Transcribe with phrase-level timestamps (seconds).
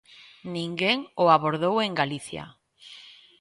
[0.55, 2.43] Ninguén o abordou en Galicia.